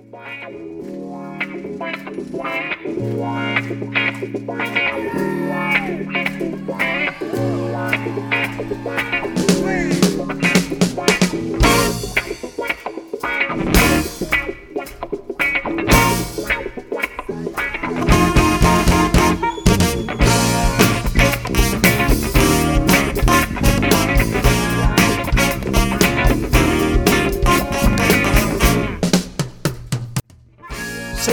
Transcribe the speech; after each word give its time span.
Wait. 0.00 0.38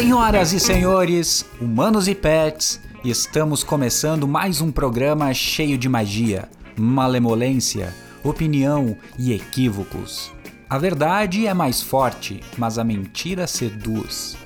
Senhoras 0.05 0.53
e 0.53 0.59
senhores, 0.59 1.45
humanos 1.59 2.07
e 2.07 2.13
pets, 2.13 2.79
estamos 3.03 3.63
começando 3.63 4.27
mais 4.27 4.61
um 4.61 4.71
programa 4.71 5.33
cheio 5.33 5.79
de 5.79 5.89
magia, 5.89 6.47
malemolência, 6.77 7.91
opinião 8.23 8.95
e 9.17 9.33
equívocos. 9.33 10.31
A 10.69 10.77
verdade 10.77 11.47
é 11.47 11.55
mais 11.55 11.81
forte, 11.81 12.39
mas 12.55 12.77
a 12.77 12.83
mentira 12.83 13.47
seduz. 13.47 14.37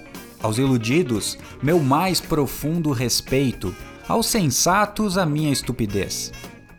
Aos 0.41 0.57
iludidos, 0.57 1.37
meu 1.61 1.77
mais 1.81 2.21
profundo 2.21 2.93
respeito, 2.93 3.75
aos 4.07 4.27
sensatos, 4.27 5.17
a 5.17 5.25
minha 5.25 5.51
estupidez. 5.51 6.31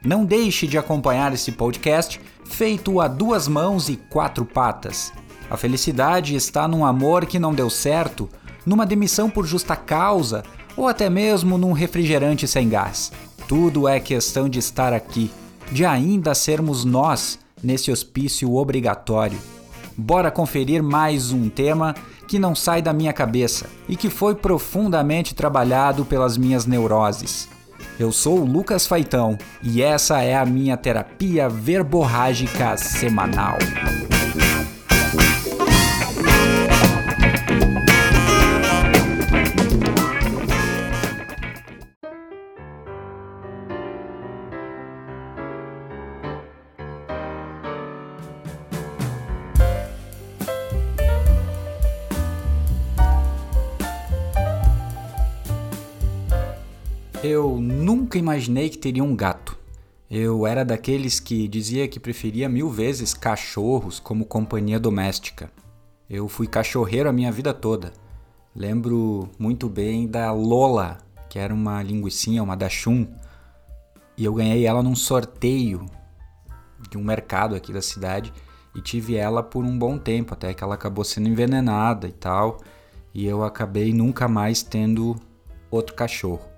Não 0.03 0.25
deixe 0.25 0.67
de 0.67 0.79
acompanhar 0.79 1.35
esse 1.35 1.53
podcast 1.53 2.19
feito 2.47 2.99
a 2.99 3.07
duas 3.09 3.47
mãos 3.47 3.91
e 3.91 3.97
quatro 3.97 4.47
patas. 4.47 5.13
A 5.51 5.57
felicidade 5.59 6.35
está 6.35 6.67
num 6.67 6.83
amor 6.83 7.27
que 7.27 7.39
não 7.39 7.53
deu 7.53 7.69
certo 7.69 8.27
numa 8.65 8.87
demissão 8.87 9.31
por 9.31 9.47
justa 9.47 9.77
causa 9.77 10.43
ou 10.77 10.89
até 10.89 11.11
mesmo 11.11 11.59
num 11.59 11.73
refrigerante 11.73 12.47
sem 12.47 12.69
gás. 12.69 13.13
Tudo 13.49 13.89
é 13.89 13.99
questão 13.99 14.49
de 14.49 14.59
estar 14.59 14.93
aqui, 14.93 15.31
de 15.73 15.85
ainda 15.85 16.35
sermos 16.35 16.85
nós 16.85 17.39
nesse 17.63 17.91
hospício 17.91 18.55
obrigatório. 18.55 19.39
Bora 19.97 20.31
conferir 20.31 20.83
mais 20.83 21.33
um 21.33 21.49
tema 21.49 21.95
que 22.27 22.39
não 22.39 22.55
sai 22.55 22.81
da 22.81 22.93
minha 22.93 23.13
cabeça 23.13 23.67
e 23.89 23.97
que 23.97 24.09
foi 24.09 24.35
profundamente 24.35 25.35
trabalhado 25.35 26.05
pelas 26.05 26.37
minhas 26.37 26.65
neuroses. 26.65 27.49
Eu 27.99 28.13
sou 28.13 28.39
o 28.39 28.47
Lucas 28.47 28.87
Faitão 28.87 29.37
e 29.63 29.83
essa 29.83 30.23
é 30.23 30.35
a 30.35 30.47
minha 30.47 30.77
terapia 30.77 31.49
verborrágica 31.49 32.77
semanal. 32.77 33.59
Eu 57.23 57.61
nunca 57.61 58.17
imaginei 58.17 58.71
que 58.71 58.79
teria 58.79 59.05
um 59.05 59.15
gato. 59.15 59.59
Eu 60.11 60.47
era 60.47 60.65
daqueles 60.65 61.21
que 61.21 61.47
dizia 61.49 61.87
que 61.87 62.01
preferia 62.01 62.49
mil 62.49 62.71
vezes 62.71 63.13
cachorros 63.13 64.01
como 64.01 64.25
companhia 64.25 64.81
doméstica. 64.81 65.53
Eu 66.09 66.29
fui 66.29 66.47
cachorreiro 66.47 67.11
a 67.11 67.13
minha 67.13 67.31
vida 67.31 67.53
toda. 67.53 67.93
Lembro 68.57 69.29
muito 69.39 69.69
bem 69.69 70.09
da 70.09 70.33
Lola, 70.33 70.97
que 71.29 71.39
era 71.39 71.53
uma 71.53 71.83
linguicinha, 71.83 72.43
uma 72.43 72.57
Dachshund, 72.57 73.11
e 74.17 74.25
eu 74.25 74.33
ganhei 74.33 74.65
ela 74.65 74.83
num 74.83 74.97
sorteio 74.97 75.85
de 76.89 76.97
um 76.97 77.05
mercado 77.05 77.55
aqui 77.55 77.71
da 77.71 77.83
cidade 77.83 78.33
e 78.75 78.81
tive 78.81 79.17
ela 79.17 79.43
por 79.43 79.63
um 79.63 79.79
bom 79.79 79.99
tempo, 79.99 80.33
até 80.33 80.55
que 80.55 80.65
ela 80.65 80.75
acabou 80.75 81.05
sendo 81.05 81.29
envenenada 81.29 82.09
e 82.09 82.13
tal, 82.13 82.61
e 83.13 83.27
eu 83.27 83.45
acabei 83.45 83.93
nunca 83.93 84.27
mais 84.27 84.63
tendo 84.63 85.21
outro 85.71 85.95
cachorro. 85.95 86.50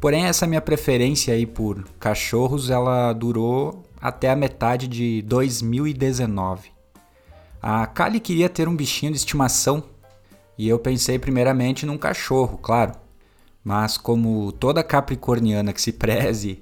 Porém, 0.00 0.26
essa 0.26 0.46
minha 0.46 0.60
preferência 0.60 1.34
aí 1.34 1.44
por 1.44 1.84
cachorros, 1.98 2.70
ela 2.70 3.12
durou 3.12 3.82
até 4.00 4.30
a 4.30 4.36
metade 4.36 4.86
de 4.86 5.22
2019. 5.22 6.70
A 7.60 7.84
Kali 7.84 8.20
queria 8.20 8.48
ter 8.48 8.68
um 8.68 8.76
bichinho 8.76 9.10
de 9.10 9.18
estimação 9.18 9.82
e 10.56 10.68
eu 10.68 10.78
pensei 10.78 11.18
primeiramente 11.18 11.84
num 11.84 11.98
cachorro, 11.98 12.58
claro. 12.58 12.92
Mas 13.64 13.96
como 13.98 14.52
toda 14.52 14.84
capricorniana 14.84 15.72
que 15.72 15.82
se 15.82 15.92
preze, 15.92 16.60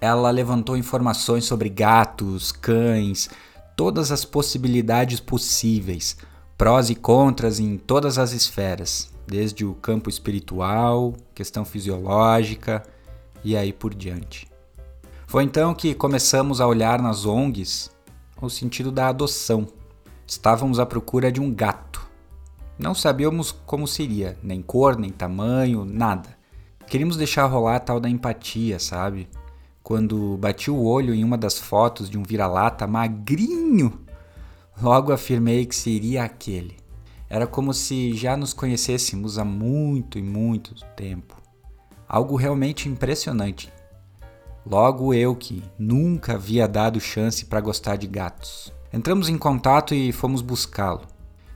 ela 0.00 0.28
levantou 0.30 0.76
informações 0.76 1.44
sobre 1.44 1.68
gatos, 1.68 2.50
cães, 2.50 3.30
todas 3.76 4.10
as 4.10 4.24
possibilidades 4.24 5.20
possíveis, 5.20 6.16
prós 6.58 6.90
e 6.90 6.96
contras 6.96 7.60
em 7.60 7.78
todas 7.78 8.18
as 8.18 8.32
esferas 8.32 9.11
desde 9.26 9.64
o 9.64 9.74
campo 9.74 10.08
espiritual, 10.08 11.14
questão 11.34 11.64
fisiológica 11.64 12.82
e 13.44 13.56
aí 13.56 13.72
por 13.72 13.94
diante. 13.94 14.46
Foi 15.26 15.44
então 15.44 15.74
que 15.74 15.94
começamos 15.94 16.60
a 16.60 16.66
olhar 16.66 17.00
nas 17.00 17.24
ONGs 17.24 17.90
o 18.40 18.50
sentido 18.50 18.90
da 18.90 19.08
adoção. 19.08 19.66
Estávamos 20.26 20.78
à 20.78 20.84
procura 20.84 21.30
de 21.30 21.40
um 21.40 21.52
gato. 21.52 22.06
Não 22.78 22.94
sabíamos 22.94 23.52
como 23.52 23.86
seria, 23.86 24.36
nem 24.42 24.60
cor, 24.60 24.98
nem 24.98 25.10
tamanho, 25.10 25.84
nada. 25.84 26.36
Queríamos 26.86 27.16
deixar 27.16 27.46
rolar 27.46 27.76
a 27.76 27.80
tal 27.80 28.00
da 28.00 28.08
empatia, 28.08 28.78
sabe? 28.78 29.28
Quando 29.82 30.36
bati 30.36 30.70
o 30.70 30.82
olho 30.82 31.14
em 31.14 31.24
uma 31.24 31.38
das 31.38 31.58
fotos 31.58 32.10
de 32.10 32.18
um 32.18 32.22
vira-lata 32.22 32.86
magrinho, 32.86 34.00
logo 34.82 35.12
afirmei 35.12 35.64
que 35.64 35.74
seria 35.74 36.24
aquele. 36.24 36.81
Era 37.32 37.46
como 37.46 37.72
se 37.72 38.14
já 38.14 38.36
nos 38.36 38.52
conhecêssemos 38.52 39.38
há 39.38 39.44
muito 39.44 40.18
e 40.18 40.22
muito 40.22 40.74
tempo. 40.94 41.40
Algo 42.06 42.36
realmente 42.36 42.90
impressionante. 42.90 43.72
Logo 44.66 45.14
eu 45.14 45.34
que 45.34 45.64
nunca 45.78 46.34
havia 46.34 46.68
dado 46.68 47.00
chance 47.00 47.46
para 47.46 47.62
gostar 47.62 47.96
de 47.96 48.06
gatos. 48.06 48.70
Entramos 48.92 49.30
em 49.30 49.38
contato 49.38 49.94
e 49.94 50.12
fomos 50.12 50.42
buscá-lo. 50.42 51.06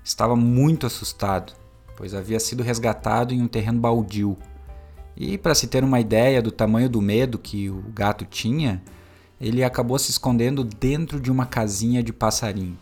Estava 0.03 0.35
muito 0.35 0.87
assustado, 0.87 1.53
pois 1.95 2.15
havia 2.15 2.41
sido 2.41 2.63
resgatado 2.63 3.35
em 3.35 3.43
um 3.43 3.47
terreno 3.47 3.79
baldio. 3.79 4.35
E 5.15 5.37
para 5.37 5.55
se 5.55 5.67
ter 5.67 5.85
uma 5.85 6.01
ideia 6.01 6.41
do 6.41 6.51
tamanho 6.51 6.89
do 6.89 7.03
medo 7.03 7.39
que 7.39 7.69
o 7.69 7.85
gato 7.95 8.25
tinha, 8.25 8.83
ele 9.39 9.63
acabou 9.63 9.99
se 9.99 10.11
escondendo 10.11 10.65
dentro 10.65 11.21
de 11.21 11.31
uma 11.31 11.45
casinha 11.45 12.03
de 12.03 12.15
passarinho. 12.15 12.79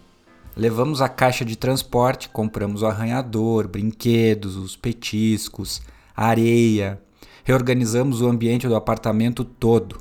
Levamos 0.56 1.02
a 1.02 1.08
caixa 1.08 1.44
de 1.44 1.56
transporte, 1.56 2.28
compramos 2.28 2.82
o 2.82 2.86
arranhador, 2.86 3.66
brinquedos, 3.66 4.56
os 4.56 4.76
petiscos, 4.76 5.82
areia, 6.16 7.00
reorganizamos 7.42 8.20
o 8.20 8.28
ambiente 8.28 8.68
do 8.68 8.76
apartamento 8.76 9.44
todo. 9.44 9.98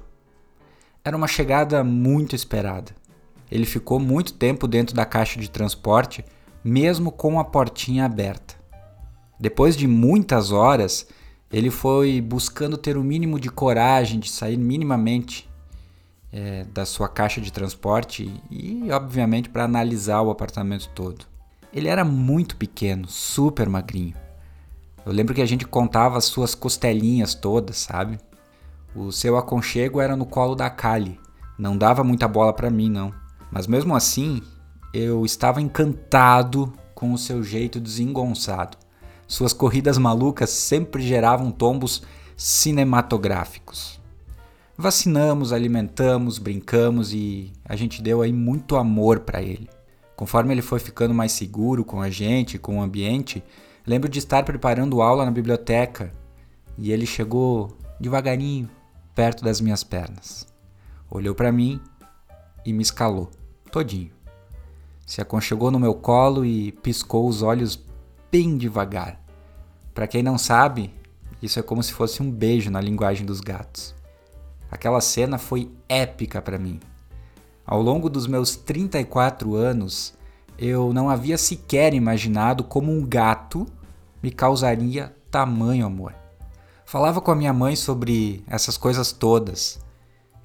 Era 1.03 1.17
uma 1.17 1.27
chegada 1.27 1.83
muito 1.83 2.35
esperada. 2.35 2.91
Ele 3.51 3.65
ficou 3.65 3.99
muito 3.99 4.33
tempo 4.33 4.67
dentro 4.67 4.95
da 4.95 5.05
caixa 5.05 5.39
de 5.39 5.49
transporte, 5.49 6.23
mesmo 6.63 7.11
com 7.11 7.39
a 7.39 7.43
portinha 7.43 8.05
aberta. 8.05 8.55
Depois 9.39 9.75
de 9.75 9.87
muitas 9.87 10.51
horas, 10.51 11.07
ele 11.51 11.71
foi 11.71 12.21
buscando 12.21 12.77
ter 12.77 12.95
o 12.95 13.03
mínimo 13.03 13.39
de 13.39 13.49
coragem 13.49 14.19
de 14.19 14.29
sair 14.29 14.57
minimamente 14.57 15.49
é, 16.33 16.65
da 16.73 16.83
sua 16.83 17.07
caixa 17.07 17.39
de 17.39 17.53
transporte 17.53 18.33
e, 18.49 18.91
obviamente, 18.91 19.49
para 19.49 19.65
analisar 19.65 20.21
o 20.23 20.31
apartamento 20.31 20.89
todo. 20.95 21.25
Ele 21.71 21.87
era 21.87 22.03
muito 22.03 22.57
pequeno, 22.57 23.07
super 23.07 23.69
magrinho. 23.69 24.15
Eu 25.05 25.11
lembro 25.11 25.35
que 25.35 25.41
a 25.41 25.45
gente 25.45 25.67
contava 25.67 26.17
as 26.17 26.25
suas 26.25 26.55
costelinhas 26.55 27.35
todas, 27.35 27.77
sabe? 27.77 28.19
O 28.95 29.11
seu 29.11 29.37
aconchego 29.37 30.01
era 30.01 30.15
no 30.15 30.25
colo 30.25 30.55
da 30.55 30.69
Kali. 30.69 31.19
Não 31.57 31.77
dava 31.77 32.03
muita 32.03 32.27
bola 32.27 32.51
para 32.51 32.69
mim, 32.69 32.89
não. 32.89 33.13
Mas 33.51 33.67
mesmo 33.67 33.95
assim, 33.95 34.41
eu 34.93 35.25
estava 35.25 35.61
encantado 35.61 36.73
com 36.95 37.13
o 37.13 37.17
seu 37.17 37.43
jeito 37.43 37.79
desengonçado. 37.79 38.77
Suas 39.27 39.53
corridas 39.53 39.97
malucas 39.97 40.49
sempre 40.49 41.03
geravam 41.03 41.51
tombos 41.51 42.03
cinematográficos. 42.37 43.99
Vacinamos, 44.75 45.53
alimentamos, 45.53 46.39
brincamos 46.39 47.13
e 47.13 47.53
a 47.63 47.75
gente 47.75 48.01
deu 48.01 48.23
aí 48.23 48.33
muito 48.33 48.75
amor 48.75 49.19
para 49.19 49.39
ele. 49.39 49.69
Conforme 50.15 50.51
ele 50.51 50.63
foi 50.63 50.79
ficando 50.79 51.13
mais 51.13 51.31
seguro 51.31 51.85
com 51.85 52.01
a 52.01 52.09
gente, 52.09 52.57
com 52.57 52.79
o 52.79 52.81
ambiente, 52.81 53.43
lembro 53.85 54.09
de 54.09 54.17
estar 54.17 54.43
preparando 54.43 54.99
aula 54.99 55.25
na 55.25 55.31
biblioteca 55.31 56.11
e 56.75 56.91
ele 56.91 57.05
chegou 57.05 57.77
devagarinho 57.99 58.67
perto 59.13 59.43
das 59.43 59.61
minhas 59.61 59.83
pernas. 59.83 60.47
Olhou 61.07 61.35
para 61.35 61.51
mim 61.51 61.79
e 62.65 62.73
me 62.73 62.81
escalou, 62.81 63.29
todinho. 63.71 64.11
Se 65.05 65.21
aconchegou 65.21 65.69
no 65.69 65.79
meu 65.79 65.93
colo 65.93 66.43
e 66.43 66.71
piscou 66.71 67.27
os 67.27 67.43
olhos 67.43 67.79
bem 68.31 68.57
devagar. 68.57 69.21
Para 69.93 70.07
quem 70.07 70.23
não 70.23 70.39
sabe, 70.39 70.91
isso 71.43 71.59
é 71.59 71.61
como 71.61 71.83
se 71.83 71.93
fosse 71.93 72.23
um 72.23 72.31
beijo 72.31 72.71
na 72.71 72.81
linguagem 72.81 73.23
dos 73.23 73.39
gatos. 73.39 73.93
Aquela 74.73 75.01
cena 75.01 75.37
foi 75.37 75.71
épica 75.87 76.41
para 76.41 76.57
mim. 76.57 76.79
Ao 77.63 77.79
longo 77.79 78.09
dos 78.09 78.25
meus 78.25 78.55
34 78.55 79.53
anos, 79.53 80.15
eu 80.57 80.91
não 80.91 81.11
havia 81.11 81.37
sequer 81.37 81.93
imaginado 81.93 82.63
como 82.63 82.91
um 82.91 83.05
gato 83.05 83.67
me 84.21 84.31
causaria 84.31 85.15
tamanho 85.29 85.85
amor. 85.85 86.15
Falava 86.87 87.21
com 87.21 87.29
a 87.29 87.35
minha 87.35 87.53
mãe 87.53 87.75
sobre 87.75 88.43
essas 88.47 88.75
coisas 88.75 89.11
todas, 89.11 89.79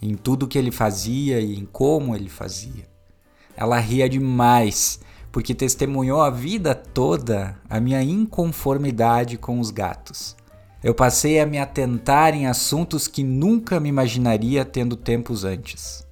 em 0.02 0.14
tudo 0.14 0.46
que 0.46 0.58
ele 0.58 0.70
fazia 0.70 1.40
e 1.40 1.58
em 1.58 1.64
como 1.64 2.14
ele 2.14 2.28
fazia. 2.28 2.86
Ela 3.56 3.78
ria 3.78 4.10
demais, 4.10 5.00
porque 5.32 5.54
testemunhou 5.54 6.20
a 6.20 6.28
vida 6.28 6.74
toda 6.74 7.58
a 7.66 7.81
minha 7.81 8.02
inconformidade 8.02 9.38
com 9.38 9.58
os 9.58 9.70
gatos. 9.70 10.36
Eu 10.82 10.94
passei 10.94 11.40
a 11.40 11.46
me 11.46 11.58
atentar 11.58 12.34
em 12.34 12.46
assuntos 12.46 13.08
que 13.08 13.25
nunca 13.25 13.80
me 13.80 13.88
imaginaria 13.88 14.64
tendo 14.64 14.96
tempos 14.96 15.44
antes. 15.44 16.06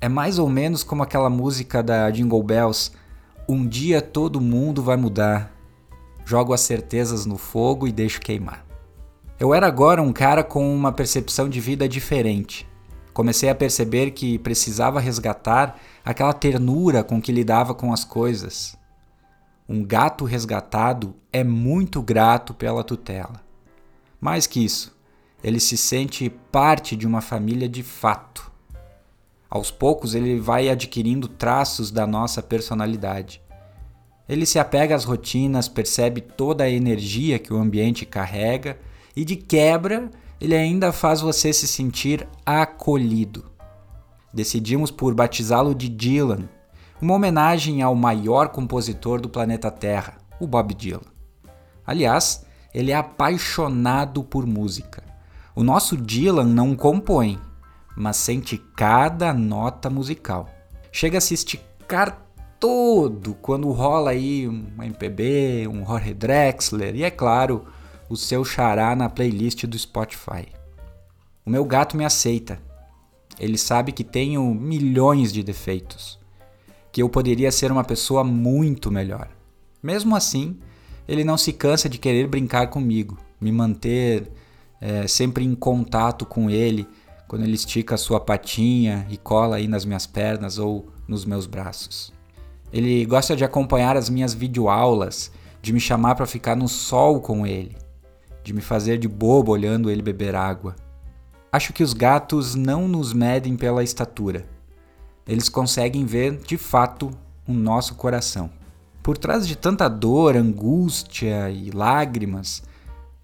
É 0.00 0.08
mais 0.08 0.36
ou 0.36 0.48
menos 0.48 0.82
como 0.82 1.04
aquela 1.04 1.30
música 1.30 1.80
da 1.80 2.10
Jingle 2.10 2.42
Bells: 2.42 2.90
Um 3.48 3.64
dia 3.64 4.02
todo 4.02 4.40
mundo 4.40 4.82
vai 4.82 4.96
mudar. 4.96 5.52
Jogo 6.24 6.52
as 6.52 6.60
certezas 6.60 7.24
no 7.24 7.38
fogo 7.38 7.86
e 7.86 7.92
deixo 7.92 8.20
queimar. 8.20 8.66
Eu 9.38 9.54
era 9.54 9.68
agora 9.68 10.02
um 10.02 10.12
cara 10.12 10.42
com 10.42 10.74
uma 10.74 10.90
percepção 10.90 11.48
de 11.48 11.60
vida 11.60 11.88
diferente. 11.88 12.68
Comecei 13.14 13.48
a 13.48 13.54
perceber 13.54 14.10
que 14.10 14.40
precisava 14.40 14.98
resgatar 14.98 15.78
aquela 16.04 16.32
ternura 16.32 17.04
com 17.04 17.22
que 17.22 17.30
lidava 17.30 17.74
com 17.74 17.92
as 17.92 18.04
coisas. 18.04 18.76
Um 19.68 19.84
gato 19.84 20.24
resgatado 20.24 21.14
é 21.32 21.44
muito 21.44 22.02
grato 22.02 22.52
pela 22.52 22.82
tutela. 22.82 23.49
Mais 24.20 24.46
que 24.46 24.64
isso, 24.64 24.94
ele 25.42 25.58
se 25.58 25.76
sente 25.76 26.28
parte 26.52 26.94
de 26.94 27.06
uma 27.06 27.20
família 27.20 27.68
de 27.68 27.82
fato. 27.82 28.50
Aos 29.48 29.70
poucos, 29.70 30.14
ele 30.14 30.38
vai 30.38 30.68
adquirindo 30.68 31.26
traços 31.26 31.90
da 31.90 32.06
nossa 32.06 32.42
personalidade. 32.42 33.42
Ele 34.28 34.46
se 34.46 34.58
apega 34.58 34.94
às 34.94 35.04
rotinas, 35.04 35.68
percebe 35.68 36.20
toda 36.20 36.62
a 36.62 36.70
energia 36.70 37.38
que 37.38 37.52
o 37.52 37.56
ambiente 37.56 38.06
carrega 38.06 38.78
e, 39.16 39.24
de 39.24 39.34
quebra, 39.34 40.08
ele 40.40 40.54
ainda 40.54 40.92
faz 40.92 41.20
você 41.20 41.52
se 41.52 41.66
sentir 41.66 42.28
acolhido. 42.46 43.50
Decidimos 44.32 44.92
por 44.92 45.14
batizá-lo 45.14 45.74
de 45.74 45.88
Dylan, 45.88 46.48
uma 47.02 47.14
homenagem 47.14 47.82
ao 47.82 47.94
maior 47.94 48.50
compositor 48.50 49.20
do 49.20 49.28
planeta 49.28 49.70
Terra, 49.70 50.18
o 50.38 50.46
Bob 50.46 50.74
Dylan. 50.74 51.00
Aliás, 51.84 52.46
ele 52.74 52.90
é 52.90 52.94
apaixonado 52.94 54.22
por 54.22 54.46
música. 54.46 55.02
O 55.54 55.62
nosso 55.62 55.96
Dylan 55.96 56.44
não 56.44 56.74
compõe, 56.74 57.38
mas 57.96 58.16
sente 58.16 58.56
cada 58.76 59.34
nota 59.34 59.90
musical. 59.90 60.48
Chega 60.92 61.18
a 61.18 61.20
se 61.20 61.34
esticar 61.34 62.26
todo 62.58 63.34
quando 63.34 63.70
rola 63.70 64.10
aí 64.10 64.46
um 64.46 64.66
MPB, 64.82 65.66
um 65.68 65.84
Jorge 65.84 66.14
Drexler 66.14 66.94
e, 66.94 67.02
é 67.02 67.10
claro, 67.10 67.64
o 68.08 68.16
seu 68.16 68.44
xará 68.44 68.94
na 68.94 69.08
playlist 69.08 69.64
do 69.64 69.78
Spotify. 69.78 70.48
O 71.44 71.50
meu 71.50 71.64
gato 71.64 71.96
me 71.96 72.04
aceita. 72.04 72.60
Ele 73.38 73.56
sabe 73.56 73.92
que 73.92 74.04
tenho 74.04 74.54
milhões 74.54 75.32
de 75.32 75.42
defeitos, 75.42 76.18
que 76.92 77.02
eu 77.02 77.08
poderia 77.08 77.50
ser 77.50 77.72
uma 77.72 77.82
pessoa 77.82 78.22
muito 78.22 78.90
melhor. 78.90 79.28
Mesmo 79.82 80.14
assim, 80.14 80.58
ele 81.10 81.24
não 81.24 81.36
se 81.36 81.52
cansa 81.52 81.88
de 81.88 81.98
querer 81.98 82.28
brincar 82.28 82.68
comigo, 82.68 83.18
me 83.40 83.50
manter 83.50 84.30
é, 84.80 85.08
sempre 85.08 85.44
em 85.44 85.56
contato 85.56 86.24
com 86.24 86.48
ele 86.48 86.86
quando 87.26 87.42
ele 87.42 87.56
estica 87.56 87.96
a 87.96 87.98
sua 87.98 88.20
patinha 88.20 89.04
e 89.10 89.16
cola 89.16 89.56
aí 89.56 89.66
nas 89.66 89.84
minhas 89.84 90.06
pernas 90.06 90.56
ou 90.56 90.86
nos 91.08 91.24
meus 91.24 91.46
braços. 91.46 92.12
Ele 92.72 93.04
gosta 93.04 93.34
de 93.34 93.44
acompanhar 93.44 93.96
as 93.96 94.08
minhas 94.08 94.32
videoaulas, 94.32 95.32
de 95.60 95.72
me 95.72 95.80
chamar 95.80 96.14
para 96.14 96.26
ficar 96.26 96.54
no 96.54 96.68
sol 96.68 97.20
com 97.20 97.44
ele, 97.44 97.76
de 98.44 98.52
me 98.52 98.60
fazer 98.60 98.96
de 98.96 99.08
bobo 99.08 99.50
olhando 99.50 99.90
ele 99.90 100.02
beber 100.02 100.36
água. 100.36 100.76
Acho 101.50 101.72
que 101.72 101.82
os 101.82 101.92
gatos 101.92 102.54
não 102.54 102.86
nos 102.86 103.12
medem 103.12 103.56
pela 103.56 103.82
estatura. 103.82 104.46
Eles 105.26 105.48
conseguem 105.48 106.06
ver 106.06 106.36
de 106.36 106.56
fato 106.56 107.10
o 107.48 107.52
nosso 107.52 107.96
coração. 107.96 108.59
Por 109.02 109.16
trás 109.16 109.48
de 109.48 109.56
tanta 109.56 109.88
dor, 109.88 110.36
angústia 110.36 111.50
e 111.50 111.70
lágrimas, 111.70 112.62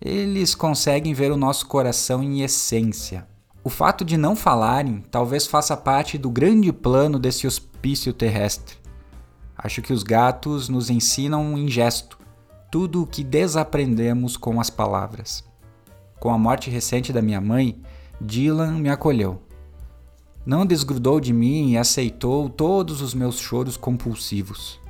eles 0.00 0.54
conseguem 0.54 1.12
ver 1.12 1.30
o 1.30 1.36
nosso 1.36 1.66
coração 1.66 2.22
em 2.22 2.40
essência. 2.40 3.26
O 3.62 3.68
fato 3.68 4.04
de 4.04 4.16
não 4.16 4.34
falarem 4.34 5.02
talvez 5.10 5.46
faça 5.46 5.76
parte 5.76 6.16
do 6.16 6.30
grande 6.30 6.72
plano 6.72 7.18
desse 7.18 7.46
hospício 7.46 8.12
terrestre. 8.12 8.76
Acho 9.56 9.82
que 9.82 9.92
os 9.92 10.02
gatos 10.02 10.68
nos 10.68 10.88
ensinam 10.88 11.58
em 11.58 11.68
gesto 11.68 12.18
tudo 12.70 13.02
o 13.02 13.06
que 13.06 13.24
desaprendemos 13.24 14.36
com 14.36 14.60
as 14.60 14.70
palavras. 14.70 15.44
Com 16.18 16.30
a 16.30 16.38
morte 16.38 16.70
recente 16.70 17.12
da 17.12 17.20
minha 17.20 17.40
mãe, 17.40 17.80
Dylan 18.20 18.78
me 18.78 18.88
acolheu. 18.88 19.42
Não 20.44 20.64
desgrudou 20.64 21.20
de 21.20 21.32
mim 21.32 21.72
e 21.72 21.78
aceitou 21.78 22.48
todos 22.48 23.02
os 23.02 23.12
meus 23.12 23.38
choros 23.38 23.76
compulsivos. 23.76 24.80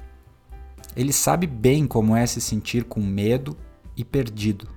Ele 0.97 1.13
sabe 1.13 1.47
bem 1.47 1.87
como 1.87 2.17
é 2.17 2.27
se 2.27 2.41
sentir 2.41 2.85
com 2.85 3.01
medo 3.01 3.57
e 3.97 4.03
perdido. 4.03 4.69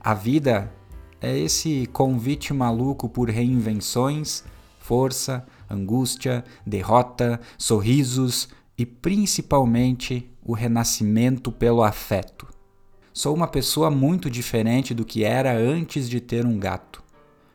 A 0.00 0.14
vida 0.14 0.72
é 1.20 1.38
esse 1.38 1.86
convite 1.92 2.54
maluco 2.54 3.06
por 3.08 3.28
reinvenções, 3.28 4.42
força, 4.78 5.46
angústia, 5.68 6.42
derrota, 6.66 7.38
sorrisos 7.58 8.48
e 8.78 8.86
principalmente 8.86 10.30
o 10.42 10.54
renascimento 10.54 11.52
pelo 11.52 11.82
afeto. 11.82 12.48
Sou 13.12 13.34
uma 13.34 13.46
pessoa 13.46 13.90
muito 13.90 14.30
diferente 14.30 14.94
do 14.94 15.04
que 15.04 15.22
era 15.22 15.54
antes 15.54 16.08
de 16.08 16.20
ter 16.20 16.46
um 16.46 16.58
gato. 16.58 17.02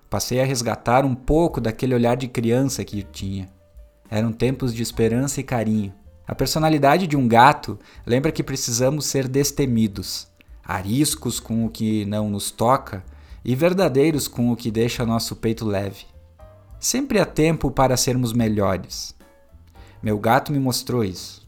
Passei 0.07 0.39
a 0.39 0.45
resgatar 0.45 1.03
um 1.03 1.15
pouco 1.15 1.59
daquele 1.59 1.95
olhar 1.95 2.15
de 2.15 2.27
criança 2.27 2.85
que 2.85 3.01
tinha. 3.01 3.49
Eram 4.09 4.31
tempos 4.31 4.73
de 4.73 4.83
esperança 4.83 5.41
e 5.41 5.43
carinho. 5.43 5.93
A 6.27 6.33
personalidade 6.33 7.05
de 7.05 7.15
um 7.15 7.27
gato 7.27 7.77
lembra 8.05 8.31
que 8.31 8.43
precisamos 8.43 9.05
ser 9.05 9.27
destemidos, 9.27 10.27
ariscos 10.63 11.39
com 11.39 11.65
o 11.65 11.69
que 11.69 12.03
não 12.05 12.29
nos 12.29 12.49
toca 12.49 13.03
e 13.43 13.55
verdadeiros 13.55 14.27
com 14.27 14.51
o 14.51 14.55
que 14.55 14.71
deixa 14.71 15.05
nosso 15.05 15.35
peito 15.35 15.65
leve. 15.65 16.05
Sempre 16.79 17.19
há 17.19 17.25
tempo 17.25 17.69
para 17.69 17.95
sermos 17.95 18.33
melhores. 18.33 19.13
Meu 20.01 20.17
gato 20.17 20.51
me 20.51 20.59
mostrou 20.59 21.03
isso. 21.03 21.45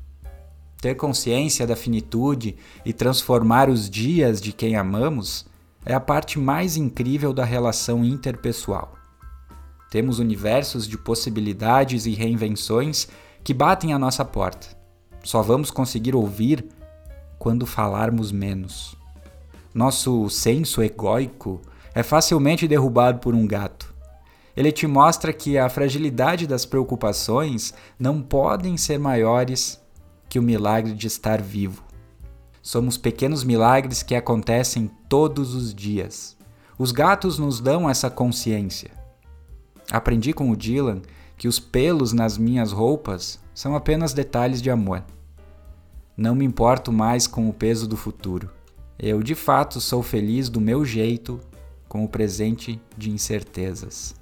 Ter 0.80 0.94
consciência 0.94 1.66
da 1.66 1.76
finitude 1.76 2.56
e 2.86 2.94
transformar 2.94 3.68
os 3.70 3.90
dias 3.90 4.40
de 4.40 4.54
quem 4.54 4.76
amamos 4.76 5.48
é 5.84 5.94
a 5.94 6.00
parte 6.00 6.38
mais 6.38 6.78
incrível 6.78 7.34
da 7.34 7.44
relação 7.44 8.06
interpessoal. 8.06 8.94
Temos 9.90 10.20
universos 10.20 10.88
de 10.88 10.98
possibilidades 10.98 12.06
e 12.06 12.12
reinvenções 12.12 13.08
que 13.44 13.54
batem 13.54 13.94
à 13.94 13.98
nossa 13.98 14.24
porta. 14.24 14.77
Só 15.28 15.42
vamos 15.42 15.70
conseguir 15.70 16.16
ouvir 16.16 16.66
quando 17.38 17.66
falarmos 17.66 18.32
menos. 18.32 18.96
Nosso 19.74 20.30
senso 20.30 20.82
egóico 20.82 21.62
é 21.94 22.02
facilmente 22.02 22.66
derrubado 22.66 23.20
por 23.20 23.36
um 23.36 23.46
gato. 23.46 23.94
Ele 24.56 24.72
te 24.72 24.88
mostra 24.88 25.34
que 25.34 25.58
a 25.58 25.68
fragilidade 25.68 26.48
das 26.48 26.66
preocupações 26.66 27.74
não 28.00 28.22
podem 28.22 28.78
ser 28.78 28.98
maiores 29.00 29.78
que 30.30 30.40
o 30.40 30.42
milagre 30.42 30.94
de 30.94 31.08
estar 31.08 31.42
vivo. 31.42 31.84
Somos 32.62 32.98
pequenos 32.98 33.44
milagres 33.44 34.02
que 34.02 34.16
acontecem 34.16 34.90
todos 35.10 35.54
os 35.54 35.76
dias. 35.76 36.38
Os 36.80 36.94
gatos 36.94 37.38
nos 37.38 37.60
dão 37.60 37.90
essa 37.90 38.10
consciência. 38.10 38.92
Aprendi 39.92 40.32
com 40.32 40.50
o 40.50 40.56
Dylan 40.56 41.02
que 41.36 41.50
os 41.50 41.60
pelos 41.60 42.14
nas 42.14 42.38
minhas 42.38 42.72
roupas 42.72 43.42
são 43.54 43.76
apenas 43.76 44.14
detalhes 44.14 44.62
de 44.62 44.72
amor. 44.72 45.04
Não 46.18 46.34
me 46.34 46.44
importo 46.44 46.92
mais 46.92 47.28
com 47.28 47.48
o 47.48 47.54
peso 47.54 47.88
do 47.88 47.96
futuro. 47.96 48.50
Eu 48.98 49.22
de 49.22 49.36
fato 49.36 49.80
sou 49.80 50.02
feliz 50.02 50.50
do 50.50 50.60
meu 50.60 50.84
jeito 50.84 51.40
com 51.88 52.04
o 52.04 52.10
presente 52.10 52.82
de 52.98 53.12
incertezas. 53.12 54.16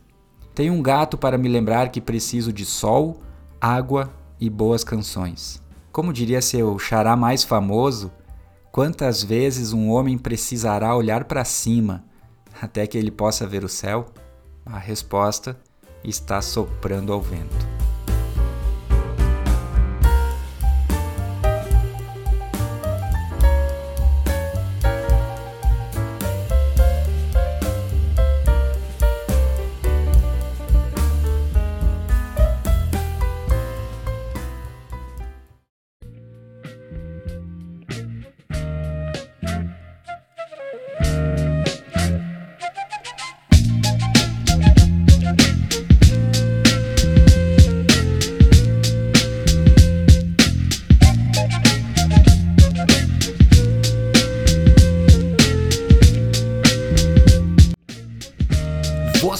Tenho 0.53 0.73
um 0.73 0.81
gato 0.81 1.17
para 1.17 1.37
me 1.37 1.47
lembrar 1.47 1.89
que 1.89 2.01
preciso 2.01 2.51
de 2.51 2.65
sol, 2.65 3.21
água 3.61 4.13
e 4.37 4.49
boas 4.49 4.83
canções. 4.83 5.63
Como 5.89 6.11
diria 6.11 6.41
seu 6.41 6.77
xará 6.77 7.15
mais 7.15 7.45
famoso, 7.45 8.11
quantas 8.73 9.23
vezes 9.23 9.71
um 9.71 9.89
homem 9.89 10.17
precisará 10.17 10.93
olhar 10.93 11.23
para 11.23 11.45
cima 11.45 12.03
até 12.61 12.85
que 12.85 12.97
ele 12.97 13.11
possa 13.11 13.47
ver 13.47 13.63
o 13.63 13.69
céu? 13.69 14.07
A 14.65 14.77
resposta 14.77 15.57
está 16.03 16.41
soprando 16.41 17.13
ao 17.13 17.21
vento. 17.21 17.84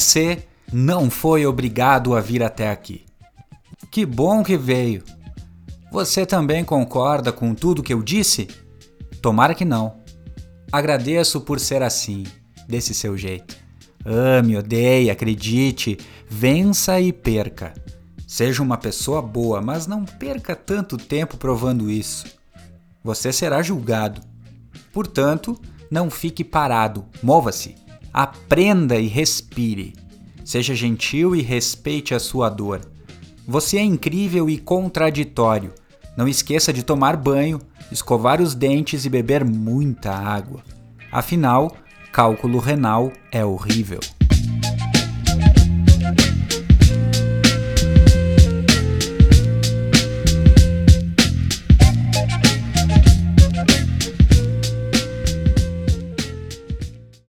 Você 0.05 0.43
não 0.71 1.09
foi 1.09 1.47
obrigado 1.47 2.15
a 2.15 2.21
vir 2.21 2.43
até 2.43 2.69
aqui. 2.69 3.05
Que 3.89 4.05
bom 4.05 4.43
que 4.43 4.55
veio. 4.55 5.03
Você 5.91 6.27
também 6.27 6.63
concorda 6.63 7.31
com 7.31 7.55
tudo 7.55 7.81
que 7.81 7.91
eu 7.91 8.03
disse? 8.03 8.47
Tomara 9.19 9.55
que 9.55 9.65
não. 9.65 9.97
Agradeço 10.71 11.41
por 11.41 11.59
ser 11.59 11.81
assim, 11.81 12.23
desse 12.67 12.93
seu 12.93 13.17
jeito. 13.17 13.57
Ame, 14.05 14.55
odeie, 14.57 15.09
acredite, 15.09 15.97
vença 16.29 17.01
e 17.01 17.11
perca. 17.11 17.73
Seja 18.27 18.61
uma 18.61 18.77
pessoa 18.77 19.23
boa, 19.23 19.59
mas 19.59 19.87
não 19.87 20.05
perca 20.05 20.55
tanto 20.55 20.97
tempo 20.97 21.35
provando 21.35 21.89
isso. 21.89 22.27
Você 23.03 23.33
será 23.33 23.63
julgado. 23.63 24.21
Portanto, 24.93 25.59
não 25.89 26.11
fique 26.11 26.43
parado, 26.43 27.05
mova-se, 27.23 27.75
aprenda 28.15 28.95
e 28.95 29.07
respire. 29.07 29.93
Seja 30.45 30.73
gentil 30.73 31.35
e 31.35 31.41
respeite 31.41 32.13
a 32.15 32.19
sua 32.19 32.47
dor. 32.47 32.79
Você 33.45 33.77
é 33.77 33.81
incrível 33.81 34.49
e 34.49 34.57
contraditório. 34.57 35.73
Não 36.15 36.25
esqueça 36.25 36.71
de 36.71 36.81
tomar 36.81 37.17
banho, 37.17 37.59
escovar 37.91 38.41
os 38.41 38.55
dentes 38.55 39.03
e 39.03 39.09
beber 39.09 39.43
muita 39.43 40.13
água. 40.13 40.63
Afinal, 41.11 41.75
cálculo 42.13 42.57
renal 42.57 43.11
é 43.33 43.43
horrível. 43.43 43.99